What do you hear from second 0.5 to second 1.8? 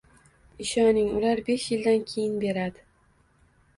Ishoning, ular besh